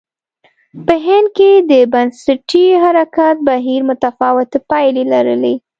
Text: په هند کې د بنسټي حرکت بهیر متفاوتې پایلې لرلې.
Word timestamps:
په 0.85 0.93
هند 1.05 1.27
کې 1.37 1.49
د 1.71 1.73
بنسټي 1.93 2.65
حرکت 2.83 3.35
بهیر 3.49 3.81
متفاوتې 3.89 4.59
پایلې 4.69 5.03
لرلې. 5.13 5.55